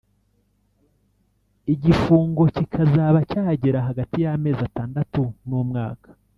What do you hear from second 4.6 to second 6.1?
atandatu n’umwaka